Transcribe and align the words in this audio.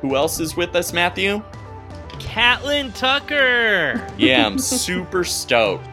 Who 0.00 0.16
else 0.16 0.40
is 0.40 0.56
with 0.56 0.74
us, 0.74 0.92
Matthew? 0.92 1.42
Catlin 2.18 2.92
Tucker. 2.92 4.06
Yeah, 4.18 4.46
I'm 4.46 4.58
super 4.58 5.24
stoked 5.24 5.88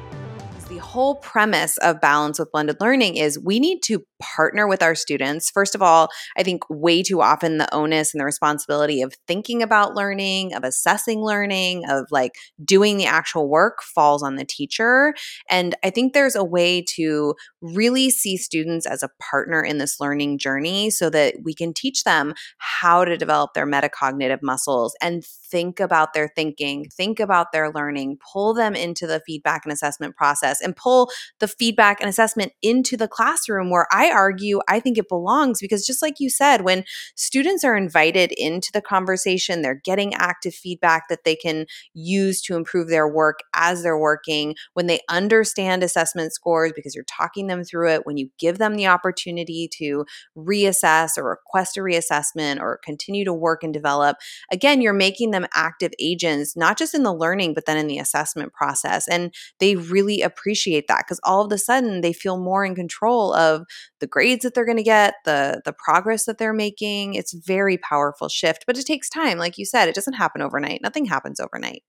the 0.72 0.78
whole 0.78 1.16
premise 1.16 1.78
of 1.80 2.00
balance 2.00 2.40
with 2.40 2.50
blended 2.50 2.78
learning 2.80 3.18
is 3.18 3.38
we 3.38 3.60
need 3.60 3.84
to 3.84 4.02
partner 4.22 4.68
with 4.68 4.82
our 4.82 4.96
students. 4.96 5.50
First 5.50 5.76
of 5.76 5.82
all, 5.82 6.10
I 6.38 6.44
think 6.44 6.64
way 6.70 7.04
too 7.04 7.22
often 7.22 7.58
the 7.58 7.74
onus 7.74 8.14
and 8.14 8.22
the 8.22 8.26
responsibility 8.26 9.02
of 9.02 9.14
thinking 9.28 9.62
about 9.62 9.96
learning, 9.96 10.54
of 10.54 10.64
assessing 10.64 11.22
learning, 11.22 11.84
of 11.90 12.06
like 12.12 12.32
doing 12.64 12.98
the 12.98 13.06
actual 13.06 13.50
work 13.50 13.82
falls 13.84 14.24
on 14.24 14.36
the 14.36 14.46
teacher. 14.46 15.14
And 15.50 15.76
I 15.84 15.90
think 15.90 16.14
there's 16.14 16.36
a 16.36 16.44
way 16.44 16.84
to 16.96 17.36
really 17.62 18.10
see 18.10 18.38
students 18.38 18.86
as 18.86 19.04
a 19.04 19.10
partner 19.20 19.62
in 19.62 19.78
this 19.78 20.00
learning 20.00 20.38
journey 20.38 20.90
so 20.90 21.10
that 21.10 21.36
we 21.44 21.54
can 21.54 21.74
teach 21.74 22.04
them 22.04 22.34
how 22.58 23.06
to 23.06 23.18
develop 23.18 23.54
their 23.54 23.68
metacognitive 23.68 24.40
muscles 24.42 24.96
and 25.02 25.24
think 25.26 25.80
about 25.80 26.14
their 26.14 26.30
thinking, 26.36 26.86
think 26.96 27.20
about 27.20 27.52
their 27.52 27.72
learning, 27.72 28.18
pull 28.32 28.54
them 28.54 28.76
into 28.76 29.06
the 29.06 29.22
feedback 29.26 29.62
and 29.66 29.74
assessment 29.74 30.16
process, 30.16 30.62
and 30.62 30.76
pull 30.76 31.10
the 31.40 31.48
feedback 31.48 32.00
and 32.00 32.10
assessment 32.10 32.54
into 32.62 32.96
the 32.96 33.08
classroom 33.08 33.70
where 33.70 33.88
I 33.92 34.11
argue 34.12 34.60
I 34.68 34.80
think 34.80 34.98
it 34.98 35.10
belongs 35.10 35.60
because 35.60 35.86
just 35.86 36.02
like 36.02 36.20
you 36.20 36.30
said, 36.30 36.62
when 36.62 36.84
students 37.16 37.64
are 37.64 37.76
invited 37.76 38.32
into 38.34 38.72
the 38.72 38.82
conversation, 38.82 39.62
they're 39.62 39.82
getting 39.84 40.14
active 40.14 40.54
feedback 40.54 41.10
that 41.10 41.24
they 41.24 41.36
can 41.36 41.66
use 41.94 42.42
to 42.44 42.56
improve 42.56 42.90
their 42.90 43.08
work 43.08 43.40
as 43.56 43.84
they're 43.84 43.98
working, 43.98 44.56
when 44.74 44.88
they 44.88 45.00
understand 45.10 45.84
assessment 45.84 46.34
scores 46.34 46.72
because 46.76 46.94
you're 46.94 47.04
talking 47.06 47.48
them 47.48 47.64
through 47.64 47.90
it, 47.90 48.06
when 48.06 48.18
you 48.18 48.30
give 48.38 48.58
them 48.58 48.76
the 48.76 48.88
opportunity 48.88 49.70
to 49.72 50.06
reassess 50.38 51.18
or 51.18 51.30
request 51.30 51.78
a 51.78 51.82
reassessment 51.82 52.60
or 52.60 52.80
continue 52.84 53.26
to 53.26 53.34
work 53.34 53.64
and 53.64 53.74
develop, 53.74 54.18
again, 54.52 54.82
you're 54.82 54.94
making 54.94 55.32
them 55.32 55.48
active 55.54 55.92
agents, 56.00 56.56
not 56.56 56.78
just 56.78 56.94
in 56.94 57.04
the 57.04 57.14
learning, 57.14 57.54
but 57.54 57.66
then 57.66 57.78
in 57.78 57.88
the 57.88 58.00
assessment 58.00 58.54
process. 58.54 59.08
And 59.08 59.34
they 59.60 59.76
really 59.76 60.22
appreciate 60.22 60.88
that 60.88 61.06
because 61.06 61.20
all 61.24 61.46
of 61.46 61.52
a 61.52 61.58
sudden 61.58 62.02
they 62.02 62.14
feel 62.14 62.38
more 62.38 62.66
in 62.66 62.76
control 62.76 63.34
of 63.34 63.66
the 64.02 64.08
grades 64.08 64.44
that 64.44 64.54
they're 64.54 64.66
going 64.66 64.78
to 64.78 64.84
get, 64.84 65.14
the 65.24 65.62
the 65.64 65.72
progress 65.74 66.26
that 66.26 66.38
they're 66.38 66.52
making. 66.52 67.14
It's 67.14 67.32
very 67.32 67.78
powerful 67.78 68.28
shift, 68.28 68.66
but 68.68 68.78
it 68.78 68.86
takes 68.86 69.10
time. 69.10 69.38
Like 69.38 69.58
you 69.58 69.66
said, 69.66 69.88
it 69.88 69.96
doesn't 69.96 70.14
happen 70.14 70.42
overnight. 70.42 70.82
Nothing 70.84 71.06
happens 71.06 71.40
overnight. 71.40 71.84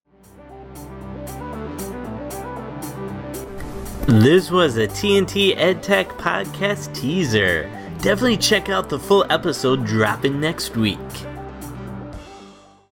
This 4.06 4.50
was 4.50 4.76
a 4.76 4.86
TNT 4.86 5.56
EdTech 5.56 6.06
podcast 6.18 6.94
teaser. 6.94 7.70
Definitely 7.98 8.36
check 8.36 8.68
out 8.68 8.88
the 8.88 8.98
full 8.98 9.24
episode 9.30 9.86
dropping 9.86 10.40
next 10.40 10.76
week. 10.76 10.98